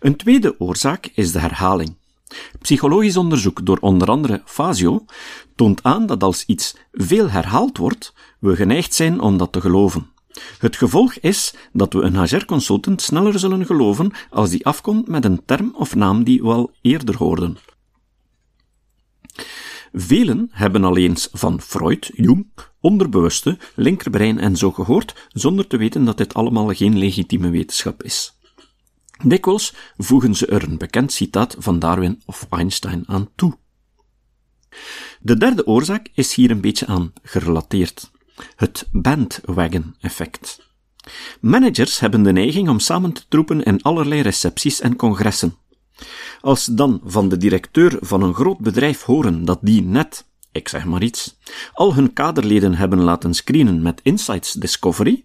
Een 0.00 0.16
tweede 0.16 0.60
oorzaak 0.60 1.10
is 1.14 1.32
de 1.32 1.38
herhaling. 1.38 1.96
Psychologisch 2.60 3.16
onderzoek 3.16 3.66
door 3.66 3.78
onder 3.80 4.08
andere 4.08 4.42
Fazio 4.44 5.04
toont 5.54 5.82
aan 5.82 6.06
dat 6.06 6.22
als 6.22 6.44
iets 6.46 6.76
veel 6.92 7.30
herhaald 7.30 7.78
wordt, 7.78 8.14
we 8.38 8.56
geneigd 8.56 8.94
zijn 8.94 9.20
om 9.20 9.36
dat 9.36 9.52
te 9.52 9.60
geloven. 9.60 10.10
Het 10.58 10.76
gevolg 10.76 11.14
is 11.14 11.54
dat 11.72 11.92
we 11.92 12.00
een 12.00 12.22
HR-consultant 12.22 13.02
sneller 13.02 13.38
zullen 13.38 13.66
geloven 13.66 14.12
als 14.30 14.50
die 14.50 14.66
afkomt 14.66 15.08
met 15.08 15.24
een 15.24 15.44
term 15.44 15.74
of 15.74 15.94
naam 15.94 16.24
die 16.24 16.42
we 16.42 16.48
al 16.48 16.70
eerder 16.80 17.16
hoorden. 17.16 17.56
Velen 19.92 20.48
hebben 20.50 20.84
al 20.84 20.96
eens 20.96 21.28
van 21.32 21.60
Freud, 21.60 22.10
Jung, 22.14 22.46
onderbewuste, 22.80 23.58
linkerbrein 23.74 24.38
en 24.38 24.56
zo 24.56 24.70
gehoord, 24.70 25.28
zonder 25.28 25.66
te 25.66 25.76
weten 25.76 26.04
dat 26.04 26.16
dit 26.16 26.34
allemaal 26.34 26.68
geen 26.68 26.98
legitieme 26.98 27.50
wetenschap 27.50 28.02
is. 28.02 28.40
Dikwijls 29.24 29.74
voegen 29.96 30.34
ze 30.34 30.46
er 30.46 30.62
een 30.62 30.78
bekend 30.78 31.12
citaat 31.12 31.56
van 31.58 31.78
Darwin 31.78 32.22
of 32.26 32.46
Einstein 32.50 33.04
aan 33.06 33.28
toe. 33.34 33.58
De 35.20 35.36
derde 35.36 35.66
oorzaak 35.66 36.08
is 36.14 36.34
hier 36.34 36.50
een 36.50 36.60
beetje 36.60 36.86
aan 36.86 37.12
gerelateerd. 37.22 38.10
Het 38.56 38.88
bandwagon-effect. 38.92 40.70
Managers 41.40 41.98
hebben 41.98 42.22
de 42.22 42.32
neiging 42.32 42.68
om 42.68 42.78
samen 42.78 43.12
te 43.12 43.22
troepen 43.28 43.62
in 43.62 43.82
allerlei 43.82 44.20
recepties 44.20 44.80
en 44.80 44.96
congressen. 44.96 45.56
Als 46.40 46.64
dan 46.64 47.00
van 47.04 47.28
de 47.28 47.36
directeur 47.36 47.96
van 48.00 48.22
een 48.22 48.34
groot 48.34 48.58
bedrijf 48.58 49.02
horen 49.02 49.44
dat 49.44 49.58
die 49.62 49.82
net 49.82 50.24
ik 50.52 50.68
zeg 50.68 50.84
maar 50.84 51.02
iets, 51.02 51.36
al 51.72 51.94
hun 51.94 52.12
kaderleden 52.12 52.74
hebben 52.74 53.00
laten 53.00 53.34
screenen 53.34 53.82
met 53.82 54.00
Insights 54.02 54.52
Discovery, 54.52 55.24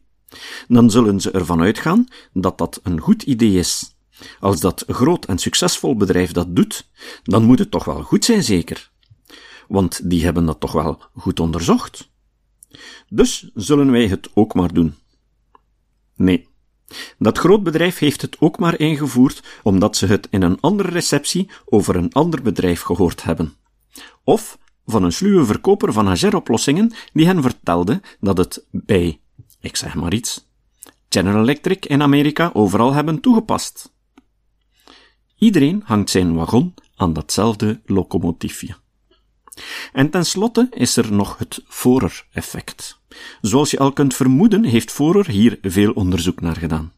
dan 0.67 0.91
zullen 0.91 1.21
ze 1.21 1.31
ervan 1.31 1.61
uitgaan 1.61 2.07
dat 2.33 2.57
dat 2.57 2.79
een 2.83 2.99
goed 2.99 3.23
idee 3.23 3.57
is. 3.57 3.95
Als 4.39 4.59
dat 4.59 4.83
groot 4.87 5.25
en 5.25 5.37
succesvol 5.37 5.95
bedrijf 5.95 6.31
dat 6.31 6.55
doet, 6.55 6.89
dan 7.23 7.43
moet 7.43 7.59
het 7.59 7.71
toch 7.71 7.85
wel 7.85 8.03
goed 8.03 8.25
zijn, 8.25 8.43
zeker. 8.43 8.91
Want 9.67 10.09
die 10.09 10.23
hebben 10.23 10.45
dat 10.45 10.59
toch 10.59 10.71
wel 10.71 11.01
goed 11.15 11.39
onderzocht. 11.39 12.09
Dus 13.09 13.51
zullen 13.53 13.91
wij 13.91 14.07
het 14.07 14.29
ook 14.33 14.53
maar 14.53 14.73
doen. 14.73 14.95
Nee. 16.15 16.47
Dat 17.17 17.37
groot 17.37 17.63
bedrijf 17.63 17.97
heeft 17.97 18.21
het 18.21 18.35
ook 18.39 18.59
maar 18.59 18.79
ingevoerd 18.79 19.59
omdat 19.63 19.97
ze 19.97 20.05
het 20.05 20.27
in 20.29 20.41
een 20.41 20.59
andere 20.59 20.89
receptie 20.89 21.49
over 21.65 21.95
een 21.95 22.13
ander 22.13 22.41
bedrijf 22.41 22.81
gehoord 22.81 23.23
hebben. 23.23 23.53
Of 24.23 24.57
van 24.85 25.03
een 25.03 25.11
sluwe 25.11 25.45
verkoper 25.45 25.93
van 25.93 26.13
HR-oplossingen 26.13 26.93
die 27.13 27.25
hen 27.25 27.41
vertelde 27.41 28.01
dat 28.19 28.37
het 28.37 28.65
bij, 28.71 29.19
ik 29.67 29.75
zeg 29.75 29.95
maar 29.95 30.13
iets, 30.13 30.47
General 31.09 31.41
Electric 31.41 31.85
in 31.85 32.01
Amerika 32.01 32.49
overal 32.53 32.93
hebben 32.93 33.19
toegepast. 33.19 33.93
Iedereen 35.37 35.81
hangt 35.85 36.09
zijn 36.09 36.35
wagon 36.35 36.73
aan 36.95 37.13
datzelfde 37.13 37.81
locomotiefje. 37.85 38.75
En 39.93 40.09
tenslotte 40.09 40.67
is 40.69 40.97
er 40.97 41.13
nog 41.13 41.37
het 41.37 41.63
Forer-effect. 41.67 43.01
Zoals 43.41 43.71
je 43.71 43.79
al 43.79 43.91
kunt 43.93 44.15
vermoeden, 44.15 44.63
heeft 44.63 44.91
Forer 44.91 45.29
hier 45.29 45.59
veel 45.61 45.91
onderzoek 45.91 46.41
naar 46.41 46.55
gedaan. 46.55 46.93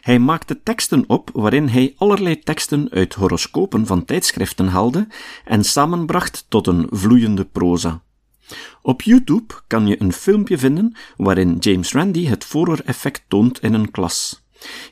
Hij 0.00 0.18
maakte 0.18 0.62
teksten 0.62 1.04
op 1.06 1.30
waarin 1.32 1.68
hij 1.68 1.94
allerlei 1.96 2.38
teksten 2.38 2.90
uit 2.90 3.14
horoscopen 3.14 3.86
van 3.86 4.04
tijdschriften 4.04 4.66
haalde 4.66 5.06
en 5.44 5.64
samenbracht 5.64 6.44
tot 6.48 6.66
een 6.66 6.86
vloeiende 6.90 7.44
proza. 7.44 8.02
Op 8.82 9.02
YouTube 9.02 9.54
kan 9.66 9.86
je 9.86 10.00
een 10.00 10.12
filmpje 10.12 10.58
vinden 10.58 10.96
waarin 11.16 11.56
James 11.58 11.92
Randi 11.92 12.28
het 12.28 12.44
Forer-effect 12.44 13.22
toont 13.28 13.60
in 13.60 13.74
een 13.74 13.90
klas. 13.90 14.42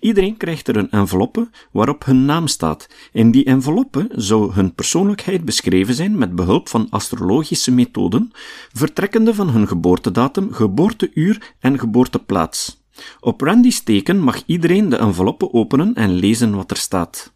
Iedereen 0.00 0.37
krijgt 0.37 0.69
er 0.69 0.76
een 0.76 0.90
enveloppe 0.90 1.50
waarop 1.71 2.04
hun 2.04 2.25
naam 2.25 2.47
staat. 2.47 2.87
In 3.12 3.30
die 3.30 3.45
enveloppe 3.45 4.09
zou 4.14 4.52
hun 4.52 4.75
persoonlijkheid 4.75 5.45
beschreven 5.45 5.95
zijn 5.95 6.19
met 6.19 6.35
behulp 6.35 6.69
van 6.69 6.87
astrologische 6.90 7.73
methoden, 7.73 8.30
vertrekkende 8.73 9.35
van 9.35 9.50
hun 9.50 9.69
geboortedatum, 9.69 10.52
geboorteuur 10.52 11.54
en 11.61 11.78
geboorteplaats. 11.78 12.83
Op 13.21 13.40
Randy's 13.40 13.83
teken 13.83 14.19
mag 14.19 14.42
iedereen 14.47 14.88
de 14.88 14.97
enveloppe 14.97 15.52
openen 15.52 15.95
en 15.95 16.12
lezen 16.12 16.54
wat 16.54 16.71
er 16.71 16.76
staat. 16.76 17.33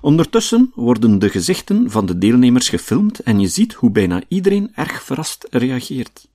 Ondertussen 0.00 0.72
worden 0.74 1.18
de 1.18 1.28
gezichten 1.28 1.90
van 1.90 2.06
de 2.06 2.18
deelnemers 2.18 2.68
gefilmd 2.68 3.18
en 3.18 3.40
je 3.40 3.48
ziet 3.48 3.72
hoe 3.72 3.90
bijna 3.90 4.22
iedereen 4.28 4.70
erg 4.74 5.02
verrast 5.02 5.46
reageert. 5.50 6.28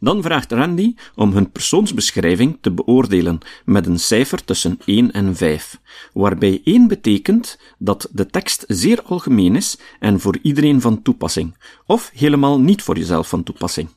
Dan 0.00 0.22
vraagt 0.22 0.52
Randy 0.52 0.94
om 1.14 1.32
hun 1.32 1.50
persoonsbeschrijving 1.50 2.58
te 2.60 2.70
beoordelen 2.72 3.38
met 3.64 3.86
een 3.86 3.98
cijfer 3.98 4.44
tussen 4.44 4.78
1 4.84 5.12
en 5.12 5.36
5, 5.36 5.80
waarbij 6.12 6.60
1 6.64 6.88
betekent 6.88 7.58
dat 7.78 8.08
de 8.12 8.26
tekst 8.26 8.64
zeer 8.66 9.02
algemeen 9.02 9.56
is 9.56 9.78
en 9.98 10.20
voor 10.20 10.38
iedereen 10.42 10.80
van 10.80 11.02
toepassing, 11.02 11.56
of 11.86 12.10
helemaal 12.14 12.60
niet 12.60 12.82
voor 12.82 12.96
jezelf 12.96 13.28
van 13.28 13.42
toepassing. 13.42 13.88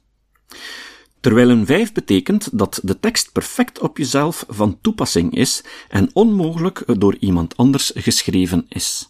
Terwijl 1.22 1.50
een 1.50 1.66
5 1.66 1.92
betekent 1.92 2.58
dat 2.58 2.80
de 2.84 3.00
tekst 3.00 3.32
perfect 3.32 3.80
op 3.80 3.98
jezelf 3.98 4.46
van 4.48 4.82
toepassing 4.82 5.36
is 5.36 5.64
en 5.90 6.10
onmogelijk 6.14 7.00
door 7.00 7.18
iemand 7.20 7.58
anders 7.58 7.92
geschreven 7.96 8.66
is. 8.70 9.10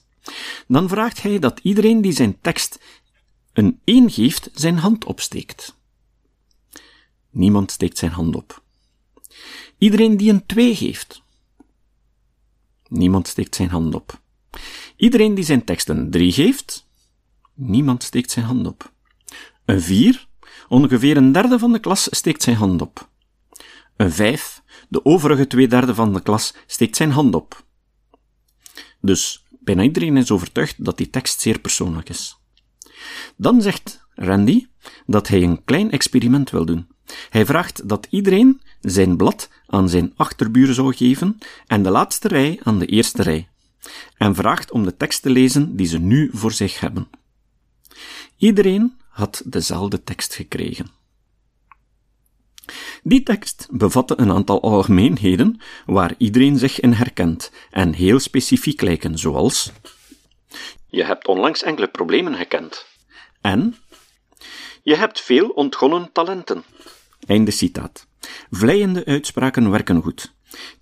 Dan 0.67 0.89
vraagt 0.89 1.21
hij 1.21 1.39
dat 1.39 1.59
iedereen 1.63 2.01
die 2.01 2.11
zijn 2.11 2.37
tekst 2.41 2.79
een 3.53 3.79
1 3.83 4.11
geeft, 4.11 4.49
zijn 4.53 4.77
hand 4.77 5.05
opsteekt. 5.05 5.75
Niemand 7.29 7.71
steekt 7.71 7.97
zijn 7.97 8.11
hand 8.11 8.35
op. 8.35 8.63
Iedereen 9.77 10.17
die 10.17 10.29
een 10.29 10.45
2 10.45 10.75
geeft. 10.75 11.21
Niemand 12.87 13.27
steekt 13.27 13.55
zijn 13.55 13.69
hand 13.69 13.95
op. 13.95 14.21
Iedereen 14.95 15.33
die 15.33 15.43
zijn 15.43 15.63
tekst 15.63 15.89
een 15.89 16.11
3 16.11 16.31
geeft. 16.31 16.87
Niemand 17.53 18.03
steekt 18.03 18.31
zijn 18.31 18.45
hand 18.45 18.67
op. 18.67 18.93
Een 19.65 19.81
4, 19.81 20.27
ongeveer 20.71 21.17
een 21.17 21.31
derde 21.31 21.59
van 21.59 21.71
de 21.71 21.79
klas, 21.79 22.07
steekt 22.11 22.43
zijn 22.43 22.55
hand 22.55 22.81
op. 22.81 23.09
Een 23.97 24.11
5, 24.11 24.61
de 24.89 25.05
overige 25.05 25.47
twee 25.47 25.67
derde 25.67 25.95
van 25.95 26.13
de 26.13 26.21
klas, 26.21 26.53
steekt 26.65 26.95
zijn 26.95 27.11
hand 27.11 27.35
op. 27.35 27.65
Dus 29.01 29.45
bijna 29.49 29.83
iedereen 29.83 30.17
is 30.17 30.31
overtuigd 30.31 30.85
dat 30.85 30.97
die 30.97 31.09
tekst 31.09 31.41
zeer 31.41 31.59
persoonlijk 31.59 32.09
is. 32.09 32.37
Dan 33.35 33.61
zegt 33.61 34.05
Randy 34.15 34.67
dat 35.05 35.27
hij 35.27 35.43
een 35.43 35.63
klein 35.63 35.91
experiment 35.91 36.49
wil 36.49 36.65
doen. 36.65 36.87
Hij 37.29 37.45
vraagt 37.45 37.89
dat 37.89 38.07
iedereen 38.09 38.61
zijn 38.81 39.17
blad 39.17 39.49
aan 39.67 39.89
zijn 39.89 40.13
achterbuur 40.15 40.73
zou 40.73 40.95
geven 40.95 41.37
en 41.67 41.83
de 41.83 41.89
laatste 41.89 42.27
rij 42.27 42.59
aan 42.63 42.79
de 42.79 42.85
eerste 42.85 43.21
rij, 43.21 43.49
en 44.17 44.35
vraagt 44.35 44.71
om 44.71 44.83
de 44.83 44.97
tekst 44.97 45.21
te 45.21 45.29
lezen 45.29 45.75
die 45.75 45.87
ze 45.87 45.99
nu 45.99 46.29
voor 46.33 46.51
zich 46.51 46.79
hebben. 46.79 47.07
Iedereen 48.37 48.99
had 49.11 49.41
dezelfde 49.45 50.03
tekst 50.03 50.35
gekregen. 50.35 50.91
Die 53.03 53.23
tekst 53.23 53.67
bevatte 53.71 54.13
een 54.17 54.31
aantal 54.31 54.61
algemeenheden 54.61 55.61
waar 55.85 56.13
iedereen 56.17 56.57
zich 56.57 56.79
in 56.79 56.91
herkent 56.91 57.51
en 57.69 57.93
heel 57.93 58.19
specifiek 58.19 58.81
lijken, 58.81 59.17
zoals 59.17 59.71
Je 60.87 61.03
hebt 61.03 61.27
onlangs 61.27 61.63
enkele 61.63 61.87
problemen 61.87 62.35
gekend. 62.35 62.85
En 63.41 63.75
Je 64.83 64.95
hebt 64.95 65.21
veel 65.21 65.49
ontgonnen 65.49 66.11
talenten. 66.11 66.63
Einde 67.27 67.51
citaat. 67.51 68.07
Vleiende 68.49 69.05
uitspraken 69.05 69.71
werken 69.71 70.01
goed. 70.01 70.33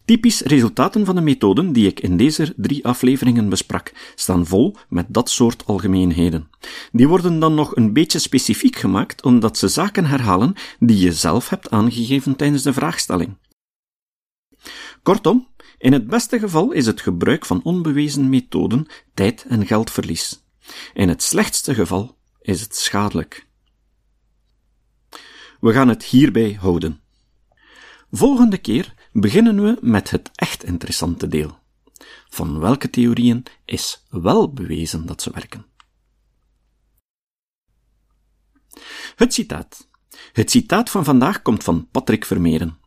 Typisch 0.09 0.41
resultaten 0.41 1.05
van 1.05 1.15
de 1.15 1.21
methoden 1.21 1.71
die 1.71 1.87
ik 1.87 1.99
in 1.99 2.17
deze 2.17 2.53
drie 2.57 2.85
afleveringen 2.85 3.49
besprak, 3.49 3.91
staan 4.15 4.45
vol 4.45 4.75
met 4.87 5.05
dat 5.09 5.29
soort 5.29 5.65
algemeenheden. 5.65 6.49
Die 6.91 7.07
worden 7.07 7.39
dan 7.39 7.53
nog 7.53 7.75
een 7.75 7.93
beetje 7.93 8.19
specifiek 8.19 8.75
gemaakt 8.75 9.23
omdat 9.23 9.57
ze 9.57 9.67
zaken 9.67 10.05
herhalen 10.05 10.53
die 10.79 10.97
je 10.97 11.13
zelf 11.13 11.49
hebt 11.49 11.69
aangegeven 11.69 12.35
tijdens 12.35 12.63
de 12.63 12.73
vraagstelling. 12.73 13.37
Kortom, 15.03 15.47
in 15.77 15.93
het 15.93 16.07
beste 16.07 16.39
geval 16.39 16.71
is 16.71 16.85
het 16.85 17.01
gebruik 17.01 17.45
van 17.45 17.63
onbewezen 17.63 18.29
methoden 18.29 18.85
tijd 19.13 19.45
en 19.47 19.67
geldverlies. 19.67 20.43
In 20.93 21.09
het 21.09 21.23
slechtste 21.23 21.73
geval 21.73 22.17
is 22.41 22.61
het 22.61 22.75
schadelijk. 22.75 23.47
We 25.59 25.73
gaan 25.73 25.87
het 25.87 26.03
hierbij 26.03 26.57
houden. 26.59 27.01
Volgende 28.11 28.57
keer 28.57 28.93
beginnen 29.11 29.63
we 29.63 29.77
met 29.81 30.09
het 30.09 30.29
echt 30.35 30.63
interessante 30.63 31.27
deel. 31.27 31.57
Van 32.29 32.59
welke 32.59 32.89
theorieën 32.89 33.43
is 33.65 34.05
wel 34.09 34.53
bewezen 34.53 35.05
dat 35.05 35.21
ze 35.21 35.31
werken? 35.33 35.65
Het 39.15 39.33
citaat. 39.33 39.87
Het 40.33 40.51
citaat 40.51 40.89
van 40.89 41.03
vandaag 41.03 41.41
komt 41.41 41.63
van 41.63 41.87
Patrick 41.91 42.25
Vermeeren. 42.25 42.77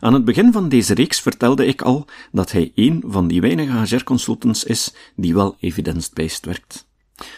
Aan 0.00 0.14
het 0.14 0.24
begin 0.24 0.52
van 0.52 0.68
deze 0.68 0.94
reeks 0.94 1.20
vertelde 1.20 1.66
ik 1.66 1.82
al 1.82 2.06
dat 2.32 2.52
hij 2.52 2.72
een 2.74 3.02
van 3.06 3.28
die 3.28 3.40
weinige 3.40 3.96
HR-consultants 3.96 4.64
is 4.64 4.94
die 5.16 5.34
wel 5.34 5.56
evidence-based 5.60 6.44
werkt. 6.44 6.88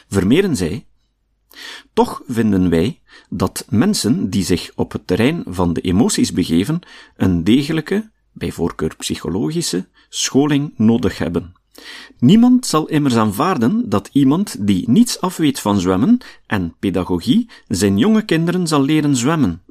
Vermeeren 0.09 0.57
zei: 0.57 0.87
Toch 1.92 2.22
vinden 2.27 2.70
wij 2.70 3.01
dat 3.29 3.66
mensen 3.68 4.31
die 4.31 4.44
zich 4.44 4.70
op 4.74 4.92
het 4.92 5.07
terrein 5.07 5.42
van 5.46 5.72
de 5.72 5.81
emoties 5.81 6.33
begeven, 6.33 6.81
een 7.16 7.44
degelijke, 7.44 8.11
bij 8.38 8.53
voorkeur 8.53 8.94
psychologische, 8.96 9.88
scholing 10.09 10.72
nodig 10.77 11.18
hebben. 11.18 11.53
Niemand 12.18 12.66
zal 12.66 12.87
immers 12.88 13.16
aanvaarden 13.16 13.88
dat 13.88 14.09
iemand 14.12 14.66
die 14.66 14.90
niets 14.90 15.20
afweet 15.20 15.61
van 15.61 15.81
zwemmen 15.81 16.18
en 16.46 16.74
pedagogie 16.79 17.51
zijn 17.68 17.98
jonge 17.98 18.22
kinderen 18.22 18.66
zal 18.66 18.83
leren 18.83 19.16
zwemmen. 19.16 19.62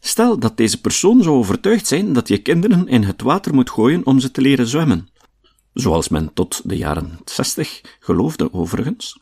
Stel 0.00 0.38
dat 0.38 0.56
deze 0.56 0.80
persoon 0.80 1.22
zou 1.22 1.36
overtuigd 1.36 1.86
zijn 1.86 2.12
dat 2.12 2.28
je 2.28 2.38
kinderen 2.38 2.88
in 2.88 3.02
het 3.02 3.22
water 3.22 3.54
moet 3.54 3.70
gooien 3.70 4.06
om 4.06 4.20
ze 4.20 4.30
te 4.30 4.40
leren 4.40 4.66
zwemmen. 4.66 5.08
Zoals 5.72 6.08
men 6.08 6.32
tot 6.32 6.62
de 6.64 6.76
jaren 6.76 7.18
60 7.24 7.80
geloofde 8.00 8.52
overigens. 8.52 9.18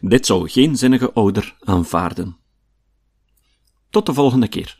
Dit 0.00 0.26
zou 0.26 0.48
geen 0.48 0.76
zinnige 0.76 1.12
ouder 1.12 1.56
aanvaarden. 1.60 2.36
Tot 3.90 4.06
de 4.06 4.14
volgende 4.14 4.48
keer. 4.48 4.79